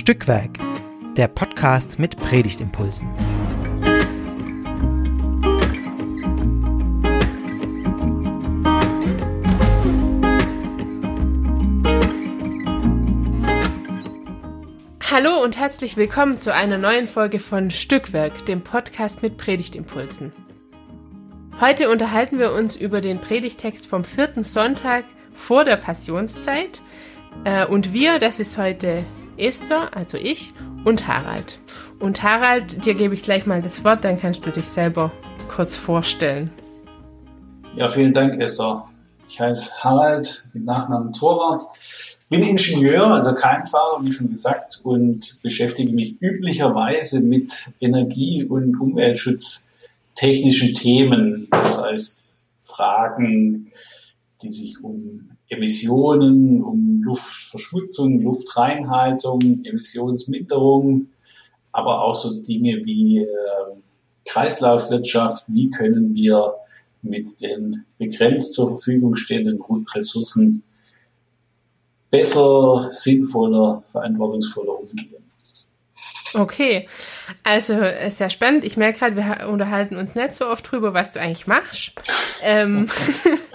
[0.00, 0.58] Stückwerk,
[1.18, 3.06] der Podcast mit Predigtimpulsen.
[15.02, 20.32] Hallo und herzlich willkommen zu einer neuen Folge von Stückwerk, dem Podcast mit Predigtimpulsen.
[21.60, 26.80] Heute unterhalten wir uns über den Predigtext vom vierten Sonntag vor der Passionszeit.
[27.44, 29.04] Äh, und wir, das ist heute
[29.40, 30.52] Esther, also ich,
[30.84, 31.58] und Harald.
[31.98, 35.10] Und Harald, dir gebe ich gleich mal das Wort, dann kannst du dich selber
[35.48, 36.50] kurz vorstellen.
[37.76, 38.86] Ja, vielen Dank, Esther.
[39.28, 41.62] Ich heiße Harald, mit Nachnamen Torwart,
[42.30, 50.74] bin Ingenieur, also Keimfahrer, wie schon gesagt, und beschäftige mich üblicherweise mit Energie- und umweltschutztechnischen
[50.74, 51.48] Themen.
[51.50, 53.72] Das heißt, Fragen,
[54.42, 61.08] die sich um Emissionen, um Luftverschmutzung, Luftreinhaltung, Emissionsminderung,
[61.72, 63.26] aber auch so Dinge wie äh,
[64.26, 66.54] Kreislaufwirtschaft, wie können wir
[67.02, 69.60] mit den begrenzt zur Verfügung stehenden
[69.94, 70.62] Ressourcen
[72.10, 75.14] besser, sinnvoller, verantwortungsvoller umgehen.
[76.34, 76.88] Okay,
[77.42, 77.74] also
[78.10, 78.64] sehr spannend.
[78.64, 81.92] Ich merke gerade, wir unterhalten uns nicht so oft drüber, was du eigentlich machst.
[82.42, 82.88] Ähm,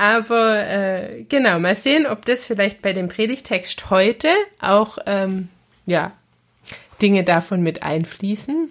[0.00, 4.28] aber äh, genau, mal sehen, ob das vielleicht bei dem Predigtext heute
[4.60, 5.48] auch ähm,
[5.86, 6.12] ja
[7.00, 8.70] Dinge davon mit einfließen.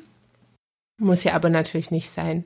[1.00, 2.46] Muss ja aber natürlich nicht sein.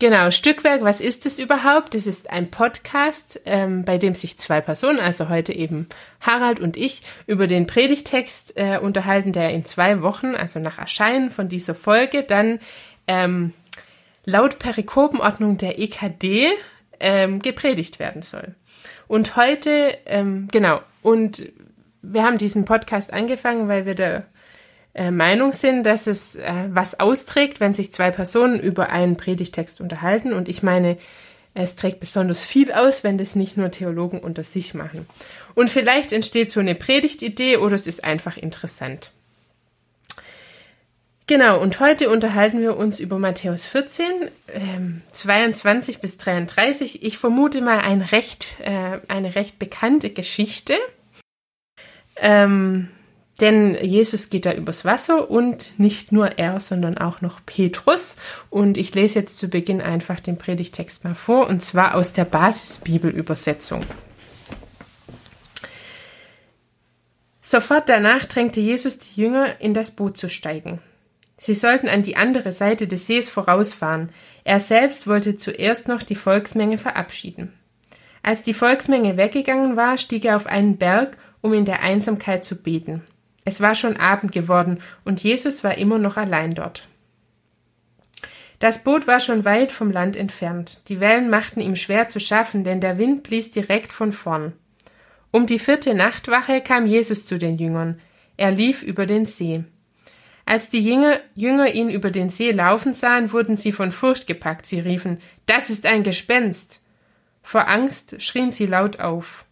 [0.00, 1.92] Genau, Stückwerk, was ist es überhaupt?
[1.92, 5.88] Das ist ein Podcast, ähm, bei dem sich zwei Personen, also heute eben
[6.20, 11.30] Harald und ich, über den Predigtext äh, unterhalten, der in zwei Wochen, also nach Erscheinen
[11.32, 12.60] von dieser Folge, dann
[13.08, 13.54] ähm,
[14.24, 16.52] laut Perikopenordnung der EKD
[17.00, 18.54] ähm, gepredigt werden soll.
[19.06, 21.50] Und heute, ähm, genau, und
[22.02, 24.26] wir haben diesen Podcast angefangen, weil wir der
[24.94, 29.80] äh, Meinung sind, dass es äh, was austrägt, wenn sich zwei Personen über einen Predigtext
[29.80, 30.32] unterhalten.
[30.32, 30.96] Und ich meine,
[31.54, 35.06] es trägt besonders viel aus, wenn das nicht nur Theologen unter sich machen.
[35.54, 39.10] Und vielleicht entsteht so eine Predigtidee oder es ist einfach interessant.
[41.28, 47.02] Genau, und heute unterhalten wir uns über Matthäus 14, ähm, 22 bis 33.
[47.02, 50.74] Ich vermute mal ein recht, äh, eine recht bekannte Geschichte.
[52.16, 52.88] Ähm,
[53.42, 58.16] denn Jesus geht da übers Wasser und nicht nur er, sondern auch noch Petrus.
[58.48, 62.24] Und ich lese jetzt zu Beginn einfach den Predigtext mal vor, und zwar aus der
[62.24, 63.84] Basisbibelübersetzung.
[67.42, 70.80] Sofort danach drängte Jesus die Jünger, in das Boot zu steigen.
[71.38, 74.10] Sie sollten an die andere Seite des Sees vorausfahren.
[74.44, 77.52] Er selbst wollte zuerst noch die Volksmenge verabschieden.
[78.22, 82.56] Als die Volksmenge weggegangen war, stieg er auf einen Berg, um in der Einsamkeit zu
[82.56, 83.02] beten.
[83.44, 86.88] Es war schon Abend geworden, und Jesus war immer noch allein dort.
[88.58, 90.82] Das Boot war schon weit vom Land entfernt.
[90.88, 94.52] Die Wellen machten ihm schwer zu schaffen, denn der Wind blies direkt von vorn.
[95.30, 98.00] Um die vierte Nachtwache kam Jesus zu den Jüngern.
[98.36, 99.62] Er lief über den See.
[100.48, 104.64] Als die Jünger, ihn über den See laufen sahen, wurden sie von Furcht gepackt.
[104.64, 106.82] Sie riefen, das ist ein Gespenst.
[107.42, 109.44] Vor Angst schrien sie laut auf.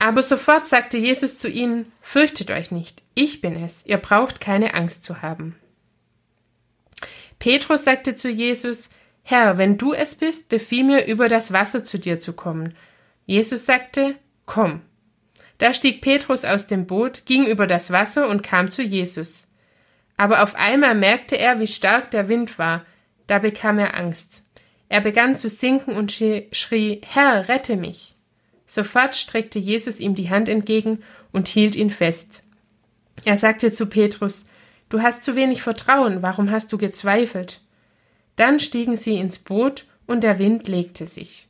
[0.00, 4.74] Aber sofort sagte Jesus zu ihnen, Fürchtet euch nicht, ich bin es, ihr braucht keine
[4.74, 5.54] Angst zu haben.
[7.38, 8.90] Petrus sagte zu Jesus,
[9.22, 12.74] Herr, wenn du es bist, befiehl mir, über das Wasser zu dir zu kommen.
[13.26, 14.80] Jesus sagte, Komm.
[15.58, 19.46] Da stieg Petrus aus dem Boot, ging über das Wasser und kam zu Jesus.
[20.16, 22.84] Aber auf einmal merkte er, wie stark der Wind war,
[23.26, 24.44] da bekam er Angst.
[24.88, 28.14] Er begann zu sinken und schrie, Herr, rette mich.
[28.66, 32.42] Sofort streckte Jesus ihm die Hand entgegen und hielt ihn fest.
[33.24, 34.46] Er sagte zu Petrus,
[34.88, 37.60] Du hast zu wenig Vertrauen, warum hast du gezweifelt?
[38.36, 41.48] Dann stiegen sie ins Boot und der Wind legte sich.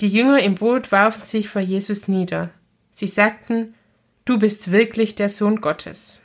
[0.00, 2.50] Die Jünger im Boot warfen sich vor Jesus nieder.
[2.90, 3.74] Sie sagten,
[4.24, 6.20] Du bist wirklich der Sohn Gottes.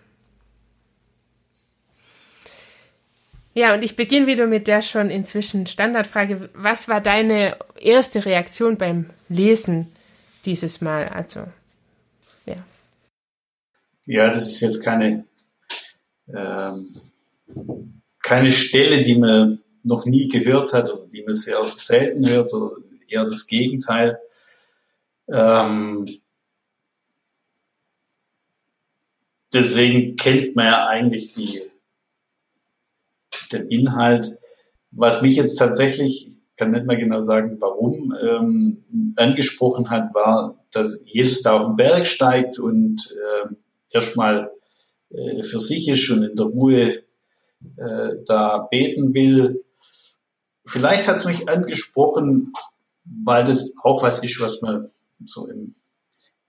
[3.58, 6.52] Ja, und ich beginne wieder mit der schon inzwischen Standardfrage.
[6.54, 9.92] Was war deine erste Reaktion beim Lesen
[10.46, 11.08] dieses Mal.
[11.08, 11.40] Also,
[12.46, 12.64] ja.
[14.06, 15.26] Ja, das ist jetzt keine,
[16.32, 17.02] ähm,
[18.22, 22.76] keine Stelle, die man noch nie gehört hat oder die man sehr selten hört oder
[23.08, 24.20] eher das Gegenteil.
[25.30, 26.08] Ähm,
[29.52, 31.64] deswegen kennt man ja eigentlich die,
[33.50, 34.38] den Inhalt.
[34.92, 41.06] Was mich jetzt tatsächlich kann nicht mehr genau sagen, warum, ähm, angesprochen hat, war, dass
[41.06, 43.00] Jesus da auf den Berg steigt und
[43.46, 43.54] äh,
[43.92, 44.52] erstmal
[45.10, 47.04] äh, für sich ist und in der Ruhe
[47.78, 49.64] äh, da beten will.
[50.66, 52.52] Vielleicht hat es mich angesprochen,
[53.06, 54.90] weil das auch was ist, was man
[55.26, 55.76] so im,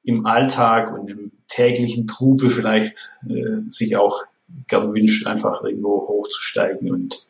[0.02, 4.24] im Alltag und im täglichen Trubel vielleicht äh, sich auch
[4.66, 7.26] gern wünscht, einfach irgendwo hochzusteigen und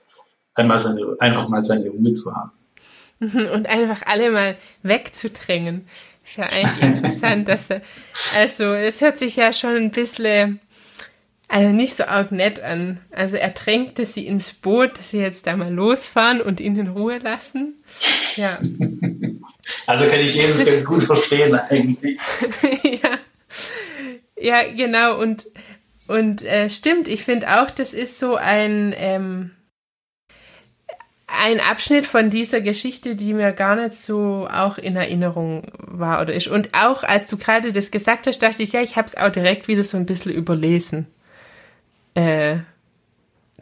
[0.54, 2.52] einmal seine, einfach mal seine Ruhe zu haben.
[3.20, 5.88] Und einfach alle mal wegzudrängen.
[6.22, 7.82] Ist ja eigentlich interessant, dass er,
[8.36, 10.60] also es hört sich ja schon ein bisschen,
[11.48, 13.00] also nicht so arg nett an.
[13.10, 16.88] Also er drängte sie ins Boot, dass sie jetzt da mal losfahren und ihn in
[16.88, 17.74] Ruhe lassen.
[18.36, 18.58] Ja.
[19.86, 22.18] Also kann ich Jesus ganz gut verstehen eigentlich.
[23.02, 23.18] ja.
[24.40, 25.18] Ja, genau.
[25.18, 25.46] Und,
[26.08, 29.50] und äh, stimmt, ich finde auch, das ist so ein, ähm,
[31.26, 36.32] ein Abschnitt von dieser Geschichte, die mir gar nicht so auch in Erinnerung war oder
[36.32, 36.48] ist.
[36.48, 39.30] Und auch als du gerade das gesagt hast, dachte ich, ja, ich habe es auch
[39.30, 41.06] direkt wieder so ein bisschen überlesen.
[42.14, 42.60] Äh,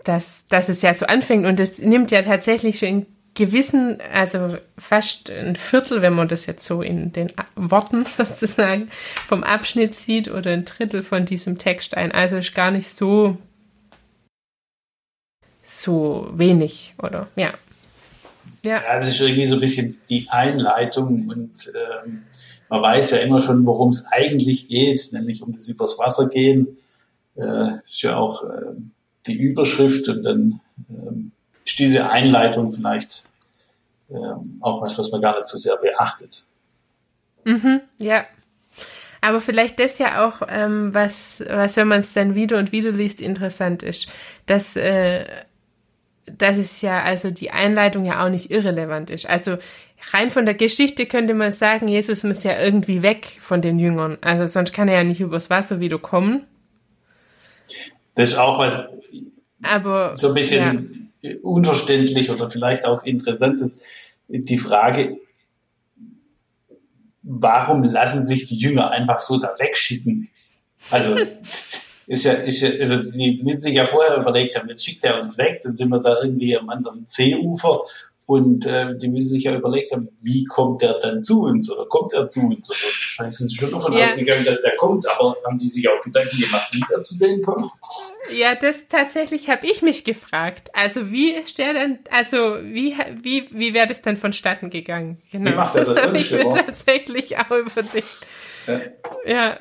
[0.05, 5.31] dass, dass es ja so anfängt und es nimmt ja tatsächlich schon gewissen, also fast
[5.31, 8.91] ein Viertel, wenn man das jetzt so in den Worten sozusagen
[9.29, 12.11] vom Abschnitt sieht oder ein Drittel von diesem Text ein.
[12.11, 13.38] Also ist gar nicht so
[15.62, 17.29] so wenig, oder?
[17.37, 17.55] Ja.
[18.62, 21.73] Ja, ja das ist irgendwie so ein bisschen die Einleitung und
[22.05, 22.23] ähm,
[22.69, 26.79] man weiß ja immer schon, worum es eigentlich geht, nämlich um das übers Wasser gehen.
[27.37, 28.75] Äh, ist ja auch äh,
[29.27, 31.33] die Überschrift und dann ähm,
[31.67, 33.29] ist diese Einleitung vielleicht
[34.11, 36.45] ähm, auch was, was man gar nicht so sehr beachtet.
[37.45, 38.25] Mhm, ja.
[39.21, 42.93] Aber vielleicht das ja auch, ähm, was, was, wenn man es dann wieder und wieder
[42.93, 44.09] liest, interessant ist,
[44.47, 45.27] dass äh,
[46.27, 49.29] dass es ja also die Einleitung ja auch nicht irrelevant ist.
[49.29, 49.59] Also
[50.12, 54.19] rein von der Geschichte könnte man sagen, Jesus muss ja irgendwie weg von den Jüngern.
[54.21, 56.45] Also sonst kann er ja nicht übers Wasser wieder kommen.
[58.17, 58.89] Das ist auch was
[59.62, 61.06] Aber, so ein bisschen ja.
[61.43, 63.84] Unverständlich oder vielleicht auch interessant ist.
[64.28, 65.19] Die Frage,
[67.23, 70.28] warum lassen sich die Jünger einfach so da wegschicken?
[70.90, 71.17] Also
[72.06, 75.20] ist ja, ist ja, also die müssen sich ja vorher überlegt haben, jetzt schickt er
[75.20, 77.82] uns weg, dann sind wir da irgendwie am anderen Seeufer
[78.26, 81.87] und äh, die müssen sich ja überlegt haben, wie kommt der dann zu uns oder
[81.87, 82.69] kommt er zu uns?
[82.69, 84.05] Oder wahrscheinlich sind sie schon davon ja.
[84.05, 87.40] ausgegangen, dass der kommt, aber haben die sich auch Gedanken gemacht, wie der zu denen
[87.43, 87.70] kommt?
[88.32, 90.70] Ja, das tatsächlich habe ich mich gefragt.
[90.73, 95.23] Also wie ist der denn, also wie, wie, wie wäre das denn vonstatten gegangen?
[95.31, 95.52] Genau.
[95.52, 96.32] Wie macht er das, das sonst?
[96.32, 98.26] Ich mir tatsächlich auch überlegt.
[98.67, 98.81] Ja.
[99.25, 99.61] ja.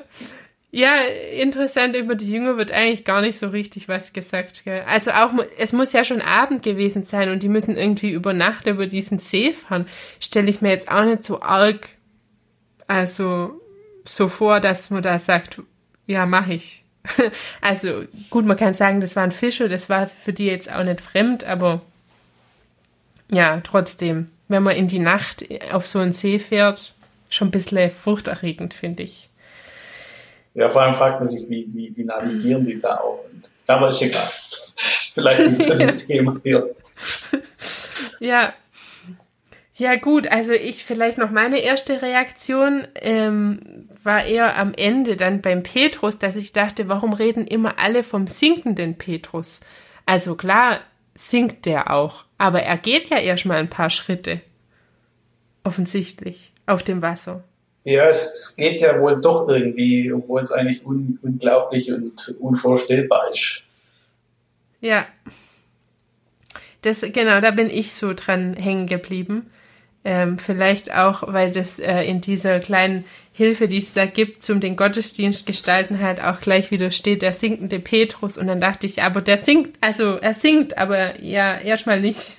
[0.76, 0.96] Ja,
[1.32, 4.62] interessant, über die Jünger wird eigentlich gar nicht so richtig was gesagt.
[4.64, 4.82] Gell?
[4.86, 8.66] Also auch, es muss ja schon Abend gewesen sein und die müssen irgendwie über Nacht
[8.66, 9.88] über diesen See fahren.
[10.20, 11.88] Stelle ich mir jetzt auch nicht so arg,
[12.86, 13.58] also
[14.04, 15.62] so vor, dass man da sagt,
[16.06, 16.84] ja, mach ich.
[17.62, 21.00] also gut, man kann sagen, das waren Fische, das war für die jetzt auch nicht
[21.00, 21.80] fremd, aber
[23.32, 25.42] ja, trotzdem, wenn man in die Nacht
[25.72, 26.92] auf so einen See fährt,
[27.30, 29.30] schon ein bisschen furchterregend, finde ich.
[30.56, 33.20] Ja, vor allem fragt man sich, wie, wie, wie navigieren die da auch.
[33.30, 34.22] Und, aber ist egal.
[35.14, 36.74] Vielleicht so das Thema hier.
[38.18, 38.54] Ja.
[39.74, 45.42] Ja, gut, also ich vielleicht noch meine erste Reaktion ähm, war eher am Ende dann
[45.42, 49.60] beim Petrus, dass ich dachte, warum reden immer alle vom sinkenden Petrus?
[50.06, 50.80] Also klar,
[51.14, 54.40] sinkt der auch, aber er geht ja erst mal ein paar Schritte.
[55.62, 57.44] Offensichtlich auf dem Wasser.
[57.86, 63.30] Ja, es, es, geht ja wohl doch irgendwie, obwohl es eigentlich un, unglaublich und unvorstellbar
[63.30, 63.62] ist.
[64.80, 65.06] Ja.
[66.82, 69.52] Das, genau, da bin ich so dran hängen geblieben.
[70.04, 74.58] Ähm, vielleicht auch, weil das äh, in dieser kleinen Hilfe, die es da gibt, zum
[74.58, 78.36] den Gottesdienst gestalten, halt auch gleich wieder steht, der sinkende Petrus.
[78.36, 82.36] Und dann dachte ich, aber der singt, also er singt, aber ja, erstmal nicht.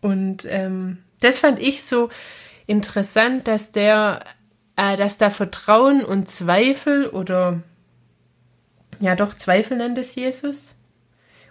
[0.00, 2.10] Und ähm, das fand ich so
[2.66, 4.24] interessant, dass der
[4.76, 7.62] äh, dass da Vertrauen und Zweifel oder
[9.00, 10.74] ja doch Zweifel nennt es Jesus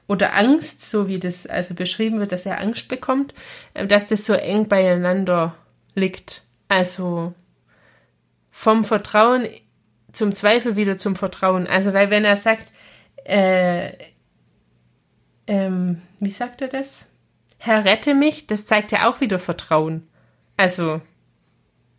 [0.08, 3.34] oder Angst, so wie das also beschrieben wird, dass er Angst bekommt,
[3.74, 5.56] äh, dass das so eng beieinander
[5.96, 6.44] liegt.
[6.68, 7.34] Also
[8.50, 9.48] vom Vertrauen
[10.14, 11.68] zum Zweifel wieder zum Vertrauen.
[11.68, 12.72] Also weil wenn er sagt,
[13.26, 13.92] äh,
[15.48, 17.08] ähm, wie sagt er das?
[17.58, 20.08] Herr, rette mich, das zeigt ja auch wieder Vertrauen.
[20.58, 21.02] Also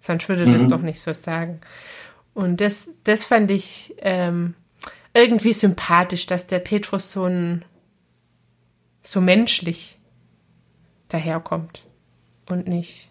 [0.07, 0.53] Sonst würde mhm.
[0.53, 1.61] das doch nicht so sagen.
[2.33, 4.55] Und das, das fand ich ähm,
[5.15, 7.65] irgendwie sympathisch, dass der Petrus so ein
[9.01, 9.99] so menschlich
[11.09, 11.83] daherkommt
[12.49, 13.11] und nicht.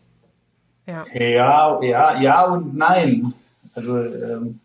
[0.86, 3.34] Ja, ja, ja, ja und nein.
[3.76, 4.60] Also ähm,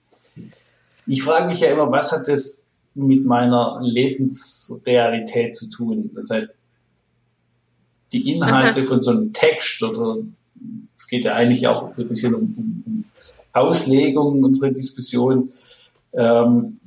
[1.06, 2.62] ich frage mich ja immer, was hat das
[2.94, 6.10] mit meiner Lebensrealität zu tun.
[6.14, 6.54] Das heißt,
[8.12, 10.18] die Inhalte von so einem Text oder
[11.10, 13.04] geht ja eigentlich auch so ein bisschen um, um,
[13.52, 15.52] Auslegung unserer Diskussion.
[16.12, 16.78] Ähm,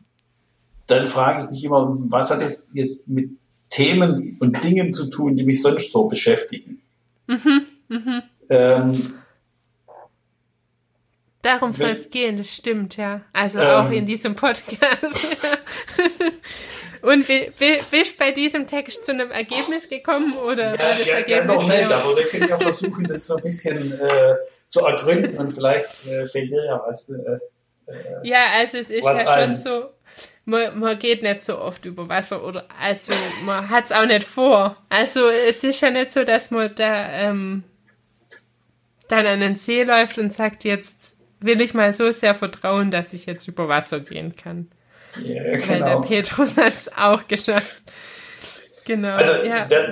[0.88, 3.32] dann frage ich mich immer, was hat das jetzt mit
[3.70, 6.82] Themen und Dingen zu tun, die mich sonst so beschäftigen?
[7.28, 8.24] Mhm, mh.
[8.50, 9.14] ähm,
[11.42, 13.22] Darum soll es gehen, das stimmt, ja.
[13.34, 15.28] Also ähm, auch in diesem Podcast.
[17.04, 21.38] Und bist du bei diesem Text zu einem Ergebnis gekommen oder ja, das ja, Ergebnis?
[21.38, 24.36] Ja, noch nicht, aber wir können ja versuchen, das so ein bisschen äh,
[24.68, 27.10] zu ergründen und vielleicht äh, fällt dir ja was.
[27.10, 27.16] Äh,
[27.88, 29.54] äh ja, also es ist ja ein.
[29.54, 29.84] schon so,
[30.46, 33.12] man, man geht nicht so oft über Wasser oder also
[33.46, 34.78] man hat es auch nicht vor.
[34.88, 37.66] Also es ist ja nicht so, dass man da ähm,
[39.10, 43.12] dann an den See läuft und sagt, jetzt will ich mal so sehr vertrauen, dass
[43.12, 44.70] ich jetzt über Wasser gehen kann.
[45.24, 45.68] Ja, genau.
[45.68, 47.84] Weil der Petrus hat es auch geschafft.
[48.86, 49.16] Genau.
[49.16, 49.66] Also, ja.
[49.66, 49.88] das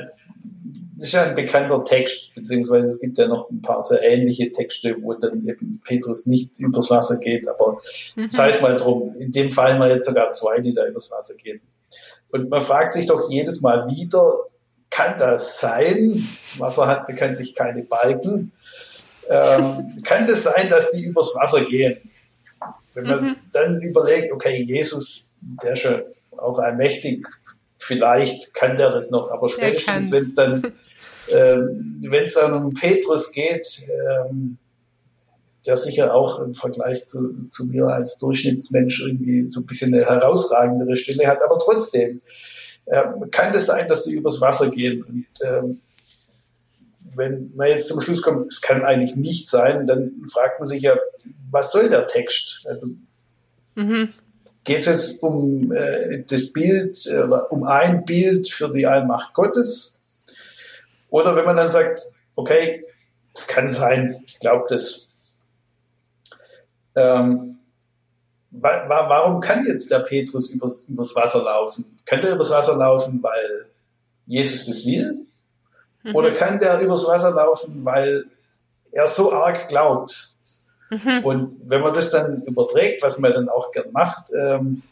[1.02, 4.96] ist ja ein bekannter Text, beziehungsweise es gibt ja noch ein paar sehr ähnliche Texte,
[5.02, 7.82] wo dann eben Petrus nicht übers Wasser geht, aber
[8.16, 8.30] mhm.
[8.30, 9.14] sei es mal drum.
[9.16, 11.62] In dem Fall mal jetzt sogar zwei, die da übers Wasser gehen.
[12.32, 14.32] Und man fragt sich doch jedes Mal wieder,
[14.90, 16.28] kann das sein?
[16.58, 18.52] Wasser hat bekanntlich keine Balken.
[19.30, 21.98] Ähm, kann das sein, dass die übers Wasser gehen?
[22.94, 23.36] Wenn man mhm.
[23.52, 25.30] dann überlegt, okay, Jesus,
[25.64, 26.02] der ist ja
[26.38, 27.26] auch allmächtig,
[27.78, 30.74] vielleicht kann der das noch, aber spätestens, wenn es dann,
[31.30, 34.58] ähm, wenn es dann um Petrus geht, ähm,
[35.66, 40.04] der sicher auch im Vergleich zu, zu mir als Durchschnittsmensch irgendwie so ein bisschen eine
[40.04, 42.20] herausragendere Stelle hat, aber trotzdem
[42.88, 45.04] ähm, kann das sein, dass die übers Wasser gehen.
[45.04, 45.82] Und ähm,
[47.16, 50.82] wenn man jetzt zum Schluss kommt, es kann eigentlich nicht sein, dann fragt man sich
[50.84, 50.98] ja,
[51.50, 52.64] was soll der Text?
[52.66, 52.88] Also
[53.76, 54.10] mhm.
[54.64, 60.00] geht es jetzt um äh, das Bild, äh, um ein Bild für die Allmacht Gottes?
[61.10, 62.02] Oder wenn man dann sagt,
[62.36, 62.86] okay,
[63.34, 65.10] es kann sein, ich glaube das.
[66.96, 67.60] Ähm,
[68.52, 72.00] wa warum kann jetzt der Petrus übers, übers Wasser laufen?
[72.06, 73.66] Kann der übers Wasser laufen, weil
[74.26, 75.26] Jesus das will?
[76.04, 76.16] Mhm.
[76.16, 78.26] Oder kann der übers Wasser laufen, weil
[78.92, 80.34] er so arg glaubt?
[80.90, 81.24] Mhm.
[81.24, 84.84] Und wenn man das dann überträgt, was man dann auch gern macht, ähm,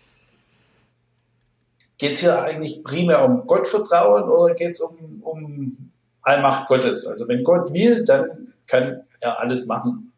[1.98, 5.90] geht es hier eigentlich primär um Gottvertrauen oder geht es um, um
[6.22, 7.06] Allmacht Gottes?
[7.06, 10.14] Also wenn Gott will, dann kann er alles machen.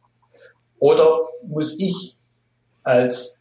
[0.77, 2.15] Oder muss ich
[2.83, 3.40] als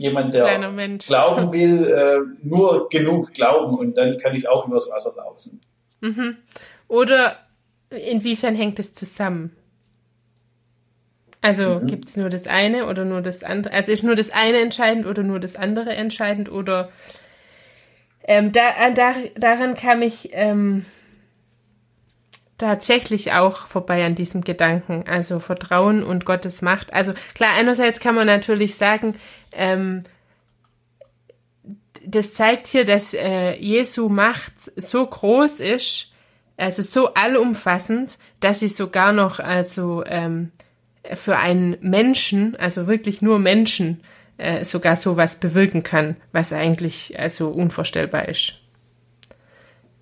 [0.00, 0.58] jemand, der
[0.98, 5.60] glauben will, äh, nur genug glauben und dann kann ich auch übers Wasser laufen.
[6.00, 6.36] Mhm.
[6.88, 7.36] Oder
[7.90, 9.54] inwiefern hängt es zusammen?
[11.42, 11.86] Also mhm.
[11.86, 13.74] gibt es nur das eine oder nur das andere?
[13.74, 16.50] Also ist nur das eine entscheidend oder nur das andere entscheidend?
[16.50, 16.90] Oder
[18.24, 20.84] ähm, da, da, daran kam ich ähm,
[22.60, 25.04] tatsächlich auch vorbei an diesem Gedanken.
[25.06, 26.92] Also Vertrauen und Gottes Macht.
[26.92, 29.14] Also klar, einerseits kann man natürlich sagen,
[29.52, 30.04] ähm,
[32.04, 36.12] das zeigt hier, dass äh, Jesu Macht so groß ist,
[36.56, 40.50] also so allumfassend, dass sie sogar noch also ähm,
[41.14, 44.02] für einen Menschen, also wirklich nur Menschen,
[44.36, 48.62] äh, sogar sowas bewirken kann, was eigentlich also unvorstellbar ist.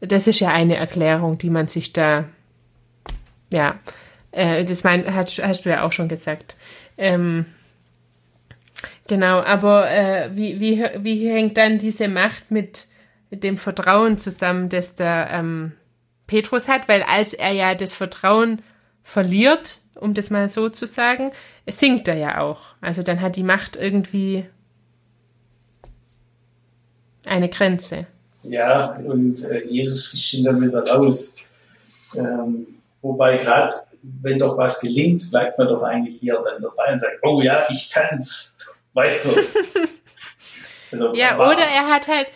[0.01, 2.25] Das ist ja eine Erklärung, die man sich da,
[3.53, 3.79] ja,
[4.31, 6.55] äh, das mein, hast, hast du ja auch schon gesagt.
[6.97, 7.47] Ähm,
[9.09, 12.87] Genau, aber äh, wie, wie, wie hängt dann diese Macht mit
[13.31, 15.73] dem Vertrauen zusammen, das der ähm,
[16.27, 16.89] Petrus hat?
[16.89, 18.63] Weil als er ja das Vertrauen
[19.03, 21.33] verliert, um das mal so zu sagen,
[21.67, 22.61] sinkt er ja auch.
[22.83, 24.45] Also dann hat die Macht irgendwie
[27.25, 28.07] eine Grenze.
[28.43, 31.37] Ja, und äh, Jesus fischt ihn wieder raus.
[32.15, 32.67] Ähm,
[33.01, 37.21] wobei gerade, wenn doch was gelingt, bleibt man doch eigentlich eher dann dabei und sagt,
[37.23, 38.59] oh ja, ich kann's.
[38.95, 39.31] Weißt du?
[40.91, 42.29] Also, ja, oder er hat halt,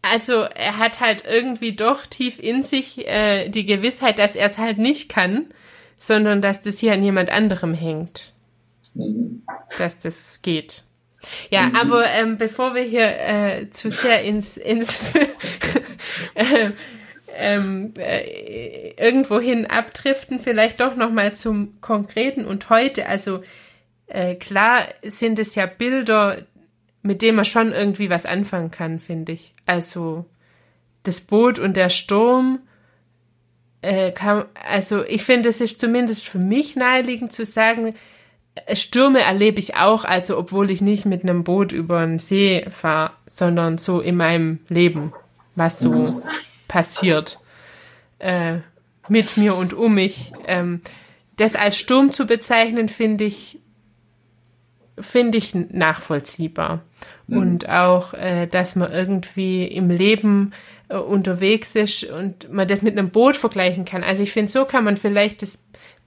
[0.00, 4.56] also er hat halt irgendwie doch tief in sich äh, die Gewissheit, dass er es
[4.56, 5.52] halt nicht kann,
[5.98, 8.32] sondern dass das hier an jemand anderem hängt.
[8.94, 9.42] Mhm.
[9.78, 10.84] Dass das geht.
[11.50, 11.76] Ja, mhm.
[11.76, 15.00] aber ähm, bevor wir hier äh, zu sehr ins, ins
[16.34, 16.70] äh,
[17.36, 23.06] ähm, äh, irgendwohin abdriften, vielleicht doch nochmal zum Konkreten und heute.
[23.06, 23.42] Also
[24.06, 26.38] äh, klar sind es ja Bilder,
[27.02, 29.54] mit denen man schon irgendwie was anfangen kann, finde ich.
[29.64, 30.26] Also
[31.02, 32.60] das Boot und der Sturm.
[33.82, 37.94] Äh, kann, also ich finde, es ist zumindest für mich naheliegend zu sagen,
[38.72, 43.12] Stürme erlebe ich auch, also obwohl ich nicht mit einem Boot über den See fahre,
[43.26, 45.12] sondern so in meinem Leben,
[45.54, 46.22] was so
[46.66, 47.38] passiert
[48.18, 48.58] äh,
[49.08, 50.32] mit mir und um mich.
[50.46, 50.80] Ähm,
[51.36, 53.60] das als Sturm zu bezeichnen, finde ich,
[54.98, 56.82] finde ich nachvollziehbar.
[57.26, 57.38] Mhm.
[57.38, 60.52] Und auch, äh, dass man irgendwie im Leben
[60.88, 64.04] äh, unterwegs ist und man das mit einem Boot vergleichen kann.
[64.04, 65.58] Also ich finde, so kann man vielleicht das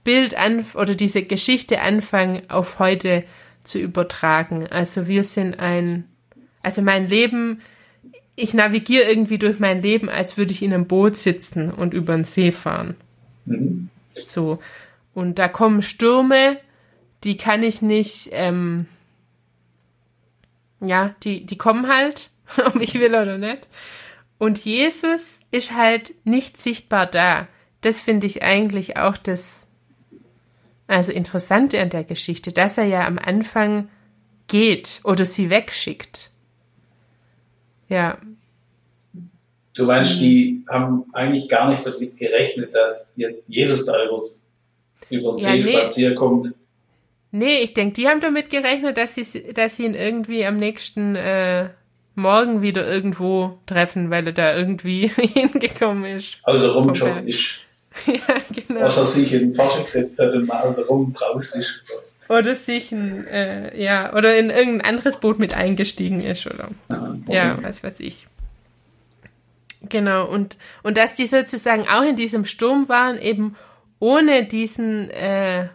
[0.04, 3.24] Bild an oder diese Geschichte anfangen, auf heute
[3.64, 4.66] zu übertragen.
[4.68, 6.04] Also wir sind ein,
[6.62, 7.60] also mein Leben,
[8.36, 12.14] ich navigiere irgendwie durch mein Leben, als würde ich in einem Boot sitzen und über
[12.14, 12.96] den See fahren.
[13.44, 13.90] Mhm.
[14.14, 14.58] So.
[15.12, 16.56] Und da kommen Stürme,
[17.24, 18.86] die kann ich nicht, ähm,
[20.80, 22.30] ja, die, die kommen halt,
[22.64, 23.68] ob ich will oder nicht.
[24.38, 27.46] Und Jesus ist halt nicht sichtbar da.
[27.82, 29.66] Das finde ich eigentlich auch das,
[30.86, 33.88] also Interessante an der Geschichte, dass er ja am Anfang
[34.46, 36.30] geht oder sie wegschickt.
[37.88, 38.18] Ja.
[39.74, 44.20] Du meinst, die haben eigentlich gar nicht damit gerechnet, dass jetzt Jesus da über,
[45.10, 45.72] über den ja, See nee.
[45.72, 46.48] spazieren kommt.
[47.32, 51.14] Nee, ich denke, die haben damit gerechnet, dass sie, dass sie ihn irgendwie am nächsten
[51.14, 51.68] äh,
[52.16, 56.38] Morgen wieder irgendwo treffen, weil er da irgendwie hingekommen ist.
[56.42, 57.60] Also rumjoggen ist.
[58.06, 58.82] ja, genau.
[58.82, 61.82] Was er sich in den Porsche gesetzt hat und mal außer rum draußen ist.
[62.28, 66.68] Oder sich ein, äh, ja, oder in irgendein anderes Boot mit eingestiegen ist, oder?
[66.88, 67.34] Ja, okay.
[67.34, 68.28] ja was weiß ich.
[69.88, 73.56] Genau, und, und dass die sozusagen auch in diesem Sturm waren, eben
[73.98, 75.68] ohne diesen äh,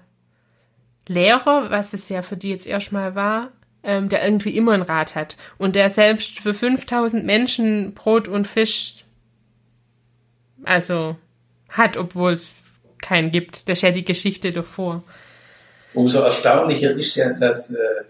[1.07, 3.51] Lehrer, was es ja für die jetzt erstmal war,
[3.83, 8.47] ähm, der irgendwie immer ein Rad hat und der selbst für 5000 Menschen Brot und
[8.47, 9.05] Fisch
[10.65, 11.15] also
[11.69, 13.69] hat, obwohl es keinen gibt.
[13.69, 15.03] Das ist ja die Geschichte davor.
[15.93, 18.03] Umso erstaunlicher ist ja, dass, äh,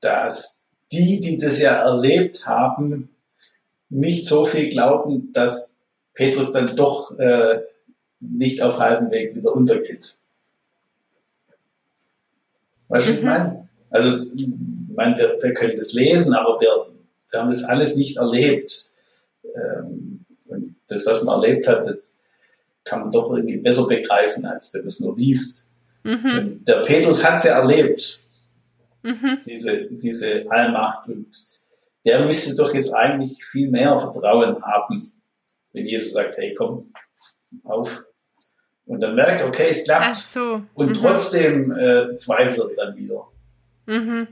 [0.00, 3.14] dass die, die das ja erlebt haben,
[3.88, 7.60] nicht so viel glauben, dass Petrus dann doch äh,
[8.20, 10.16] nicht auf halbem Weg wieder untergeht.
[12.88, 13.18] Weißt du, mhm.
[13.18, 13.68] ich meine?
[13.90, 14.48] Also, ich
[14.94, 16.86] meine, wir, wir, können das lesen, aber wir,
[17.30, 18.90] wir haben das alles nicht erlebt.
[19.44, 22.18] Ähm, und das, was man erlebt hat, das
[22.84, 25.66] kann man doch irgendwie besser begreifen, als wenn man es nur liest.
[26.02, 26.64] Mhm.
[26.64, 28.20] Der Petrus hat es ja erlebt,
[29.02, 29.38] mhm.
[29.46, 31.08] diese, diese Allmacht.
[31.08, 31.28] Und
[32.04, 35.10] der müsste doch jetzt eigentlich viel mehr Vertrauen haben,
[35.72, 36.92] wenn Jesus sagt, hey, komm,
[37.64, 38.04] auf.
[38.86, 40.06] Und dann merkt, okay, es klappt.
[40.06, 40.62] Ach so.
[40.74, 40.94] Und mhm.
[40.94, 43.26] trotzdem äh, zweifelt er dann wieder.
[43.86, 44.28] Mhm.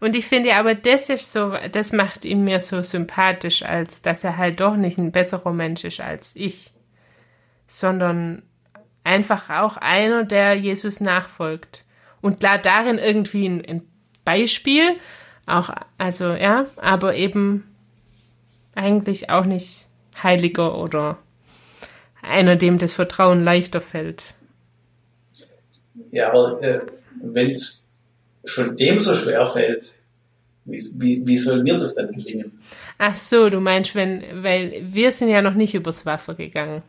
[0.00, 4.24] Und ich finde aber, das ist so, das macht ihn mir so sympathisch, als dass
[4.24, 6.72] er halt doch nicht ein besserer Mensch ist als ich,
[7.66, 8.42] sondern
[9.04, 11.84] einfach auch einer, der Jesus nachfolgt.
[12.20, 13.82] Und klar, darin irgendwie ein, ein
[14.24, 14.96] Beispiel,
[15.46, 17.64] auch, also ja, aber eben
[18.74, 19.86] eigentlich auch nicht
[20.22, 21.18] heiliger oder
[22.26, 24.24] einer, dem das Vertrauen leichter fällt.
[26.10, 26.80] Ja, aber äh,
[27.22, 27.86] wenn es
[28.44, 29.98] schon dem so schwer fällt,
[30.64, 32.52] wie, wie, wie soll mir das dann gelingen?
[32.98, 36.82] Ach so, du meinst, wenn, weil wir sind ja noch nicht übers Wasser gegangen.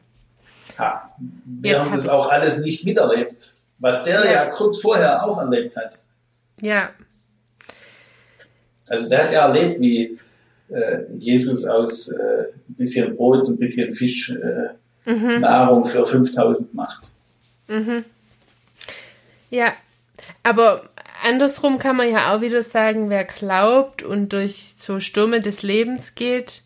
[0.77, 1.11] Ja,
[1.45, 4.31] wir Jetzt haben das auch alles nicht miterlebt, was der ja.
[4.31, 5.99] ja kurz vorher auch erlebt hat.
[6.61, 6.89] Ja.
[8.89, 10.17] Also der hat ja erlebt, wie
[10.69, 14.69] äh, Jesus aus äh, ein bisschen Brot und ein bisschen Fisch äh,
[15.07, 15.41] mhm.
[15.41, 17.11] Nahrung für 5000 macht.
[17.67, 18.05] Mhm.
[19.49, 19.73] Ja,
[20.43, 20.89] aber
[21.23, 26.15] andersrum kann man ja auch wieder sagen, wer glaubt und durch so Stürme des Lebens
[26.15, 26.63] geht,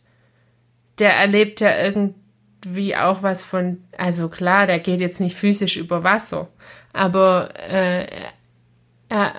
[0.97, 6.03] der erlebt ja irgendwie auch was von, also klar, der geht jetzt nicht physisch über
[6.03, 6.47] Wasser,
[6.93, 8.07] aber äh,
[9.09, 9.33] er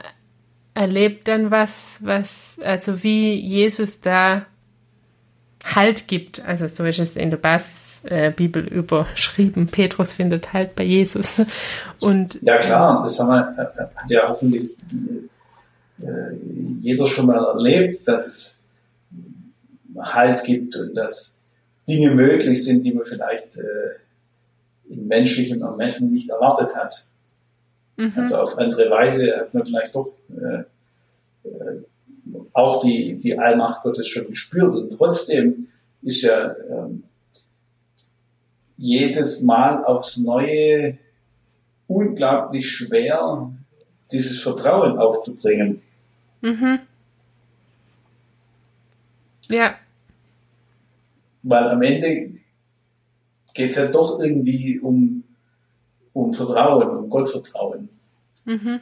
[0.74, 4.46] erlebt dann was, was, also wie Jesus da
[5.64, 6.44] Halt gibt.
[6.44, 9.66] Also so ist es in der Basisbibel äh, überschrieben.
[9.66, 11.40] Petrus findet Halt bei Jesus.
[12.02, 14.76] Und, ja klar, das haben wir, hat ja hoffentlich
[16.00, 16.34] äh,
[16.80, 18.62] jeder schon mal erlebt, dass es
[19.98, 21.42] Halt gibt und dass
[21.86, 27.08] Dinge möglich sind, die man vielleicht äh, in menschlichem Ermessen nicht erwartet hat.
[27.96, 28.12] Mhm.
[28.16, 30.62] Also auf andere Weise hat man vielleicht doch äh,
[31.48, 31.82] äh,
[32.52, 34.74] auch die, die Allmacht Gottes schon gespürt.
[34.74, 35.68] Und trotzdem
[36.02, 37.04] ist ja ähm,
[38.76, 40.98] jedes Mal aufs Neue
[41.86, 43.52] unglaublich schwer,
[44.10, 45.82] dieses Vertrauen aufzubringen.
[46.40, 46.80] Mhm.
[49.48, 49.76] Ja.
[51.42, 52.32] Weil am Ende
[53.54, 55.24] geht es ja doch irgendwie um,
[56.12, 57.88] um Vertrauen, um Gottvertrauen.
[58.44, 58.80] Mhm.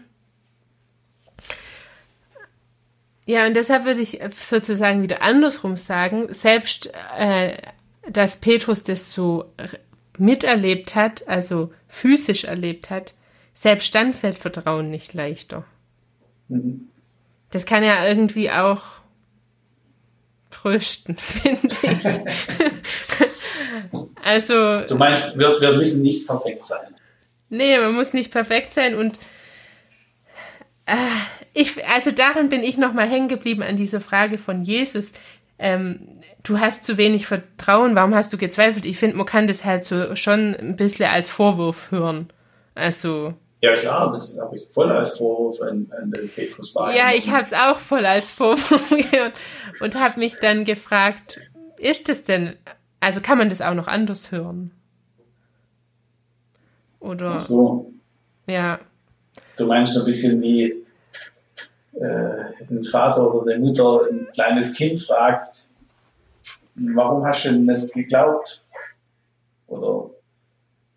[3.26, 7.56] Ja, und deshalb würde ich sozusagen wieder andersrum sagen, selbst äh,
[8.08, 9.52] dass Petrus das so
[10.18, 13.14] miterlebt hat, also physisch erlebt hat,
[13.54, 15.64] selbst dann fällt Vertrauen nicht leichter.
[16.48, 16.88] Mhm.
[17.50, 18.82] Das kann ja irgendwie auch
[20.50, 22.04] trösten, finde ich.
[24.22, 24.80] also.
[24.82, 26.94] Du meinst, wir, wir müssen nicht perfekt sein.
[27.48, 29.18] Nee, man muss nicht perfekt sein und
[30.86, 30.94] äh,
[31.54, 35.12] ich, also darin bin ich nochmal hängen geblieben an dieser Frage von Jesus.
[35.58, 38.86] Ähm, du hast zu wenig Vertrauen, warum hast du gezweifelt?
[38.86, 42.32] Ich finde, man kann das halt so schon ein bisschen als Vorwurf hören.
[42.74, 43.34] Also.
[43.60, 47.52] Ja, klar, das habe ich voll als Vorwurf an, an Petrus Ja, ich habe es
[47.52, 49.34] auch voll als Vorwurf gehört
[49.80, 51.38] und habe mich dann gefragt,
[51.76, 52.54] ist das denn,
[53.00, 54.70] also kann man das auch noch anders hören?
[57.00, 57.32] Oder?
[57.34, 57.92] Ach so.
[58.46, 58.78] Ja.
[59.56, 60.79] Du meinst so ein bisschen wie
[61.94, 65.48] äh, ein Vater oder eine Mutter ein kleines Kind fragt,
[66.94, 68.64] warum hast du nicht geglaubt?
[69.66, 70.10] Oder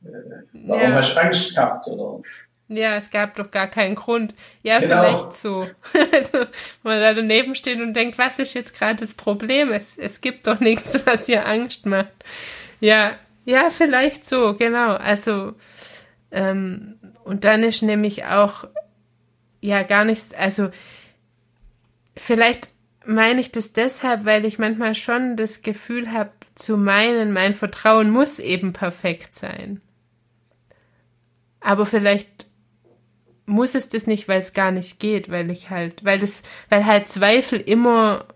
[0.06, 0.10] äh,
[0.54, 0.94] warum ja.
[0.94, 1.88] hast du Angst gehabt?
[1.88, 2.22] Oder
[2.70, 4.34] ja, es gab doch gar keinen Grund.
[4.64, 5.04] Ja, genau.
[5.04, 5.66] vielleicht so.
[6.12, 6.46] also,
[6.84, 9.72] man da daneben steht und denkt, was ist jetzt gerade das Problem?
[9.72, 12.14] Es, es gibt doch nichts, was hier Angst macht.
[12.80, 13.14] Ja,
[13.46, 14.94] ja, vielleicht so, genau.
[14.96, 15.54] Also,
[16.32, 18.66] ähm, und dann ist nämlich auch,
[19.64, 20.72] ja, gar nichts, also,
[22.18, 22.70] vielleicht
[23.06, 28.10] meine ich das deshalb, weil ich manchmal schon das Gefühl habe, zu meinen, mein Vertrauen
[28.10, 29.82] muss eben perfekt sein.
[31.62, 32.48] Aber vielleicht
[33.46, 36.86] muss es das nicht, weil es gar nicht geht, weil ich halt, weil das, weil
[36.86, 38.28] halt Zweifel immer,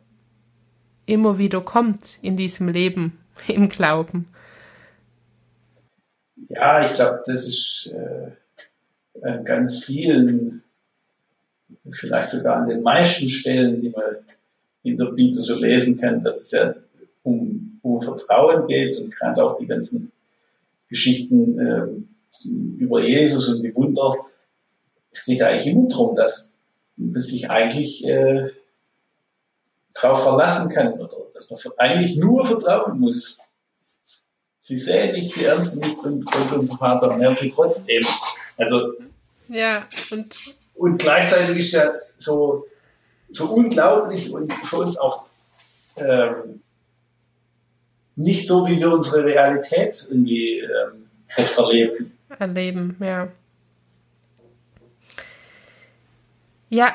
[1.05, 4.29] immer wieder kommt in diesem Leben, im Glauben.
[6.37, 8.31] Ja, ich glaube, das ist äh,
[9.21, 10.63] an ganz vielen,
[11.91, 14.17] vielleicht sogar an den meisten Stellen, die man
[14.83, 16.73] in der Bibel so lesen kann, dass es ja
[17.23, 20.11] um, um Vertrauen geht und gerade auch die ganzen
[20.89, 22.47] Geschichten äh,
[22.79, 24.13] über Jesus und die Wunder,
[25.11, 26.57] es geht eigentlich immer darum, dass
[26.95, 28.49] man sich eigentlich äh,
[30.01, 33.39] darauf verlassen kann oder dass man eigentlich nur vertrauen muss.
[34.59, 38.03] Sie sehen nicht, sie ernten nicht und Gott unser Vater ernährt sie trotzdem.
[38.57, 38.93] Also
[39.47, 40.35] ja und
[40.77, 42.65] und gleichzeitig ist ja so
[43.29, 45.25] so unglaublich und für uns auch
[45.95, 46.61] ähm,
[48.15, 52.17] nicht so, wie wir unsere Realität irgendwie ähm, oft erleben.
[52.39, 53.27] Erleben, ja.
[56.69, 56.93] Ja.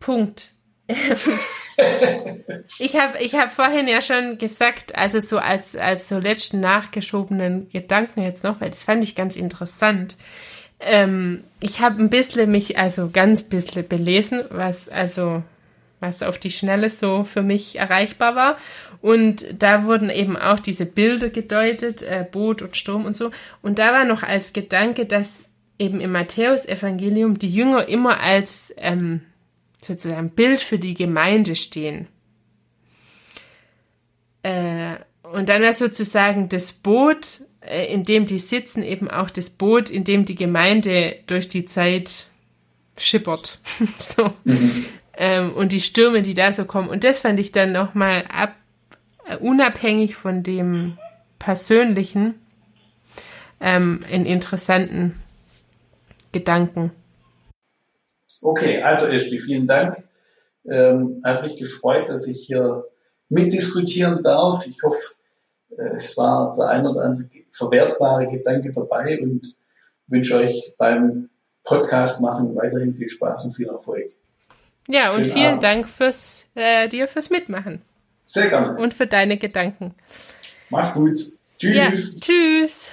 [0.00, 0.52] Punkt.
[2.78, 7.68] ich habe ich hab vorhin ja schon gesagt, also so als, als so letzten nachgeschobenen
[7.68, 10.16] Gedanken jetzt noch, weil das fand ich ganz interessant.
[10.80, 15.42] Ähm, ich habe ein bisschen mich, also ganz bisschen belesen, was also
[16.00, 18.58] was auf die Schnelle so für mich erreichbar war.
[19.00, 23.30] Und da wurden eben auch diese Bilder gedeutet, äh, Boot und Sturm und so.
[23.62, 25.44] Und da war noch als Gedanke, dass
[25.78, 29.22] eben im Matthäusevangelium die Jünger immer als ähm,
[29.84, 32.08] sozusagen Bild für die Gemeinde stehen.
[34.42, 39.50] Äh, und dann wäre sozusagen das Boot, äh, in dem die sitzen, eben auch das
[39.50, 42.26] Boot, in dem die Gemeinde durch die Zeit
[42.96, 43.58] schippert.
[43.98, 44.32] so.
[44.44, 44.84] Mhm.
[45.16, 46.88] Ähm, und die Stürme, die da so kommen.
[46.88, 48.54] Und das fand ich dann nochmal ab,
[49.26, 50.98] äh, unabhängig von dem
[51.38, 52.34] Persönlichen,
[53.60, 55.14] ähm, einen interessanten
[56.32, 56.90] Gedanken.
[58.44, 60.04] Okay, also Espi, vielen Dank.
[60.66, 62.84] Ähm, hat mich gefreut, dass ich hier
[63.30, 64.66] mitdiskutieren darf.
[64.66, 65.14] Ich hoffe,
[65.78, 69.56] äh, es war der ein oder andere verwertbare Gedanke dabei und
[70.08, 71.30] wünsche euch beim
[71.62, 74.10] Podcast machen weiterhin viel Spaß und viel Erfolg.
[74.88, 75.62] Ja, Schönen und vielen Abend.
[75.62, 77.80] Dank fürs, äh, dir fürs Mitmachen.
[78.24, 78.76] Sehr gerne.
[78.76, 79.94] Und für deine Gedanken.
[80.68, 81.14] Mach's gut.
[81.58, 81.74] Tschüss.
[81.74, 82.90] Ja, tschüss.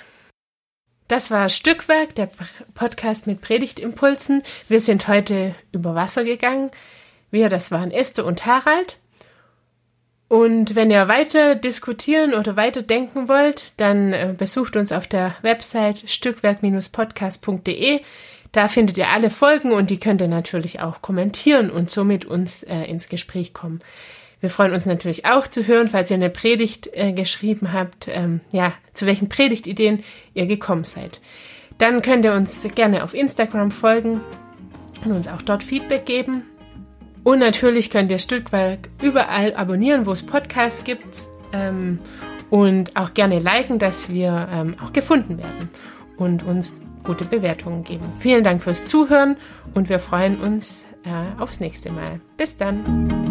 [1.12, 2.30] Das war Stückwerk, der
[2.74, 4.44] Podcast mit Predigtimpulsen.
[4.70, 6.72] Wir sind heute über Wasser gegangen.
[7.32, 8.96] Wir, das waren Esther und Harald.
[10.30, 15.36] Und wenn ihr weiter diskutieren oder weiter denken wollt, dann äh, besucht uns auf der
[15.42, 18.00] Website stückwerk-podcast.de.
[18.54, 22.64] Da findet ihr alle Folgen und die könnt ihr natürlich auch kommentieren und somit uns
[22.64, 23.82] äh, ins Gespräch kommen.
[24.42, 28.42] Wir freuen uns natürlich auch zu hören, falls ihr eine Predigt äh, geschrieben habt, ähm,
[28.52, 31.22] ja, zu welchen Predigtideen ihr gekommen seid.
[31.78, 34.22] Dann könnt ihr uns gerne auf Instagram folgen
[35.06, 36.44] und uns auch dort Feedback geben.
[37.24, 42.00] Und natürlich könnt ihr Stückwerk überall abonnieren, wo es Podcasts gibt ähm,
[42.50, 45.70] und auch gerne liken, dass wir ähm, auch gefunden werden
[46.18, 46.74] und uns
[47.04, 48.12] gute Bewertungen geben.
[48.20, 49.38] Vielen Dank fürs Zuhören
[49.76, 52.20] und wir freuen uns äh, aufs nächste Mal.
[52.38, 53.31] Bis dann.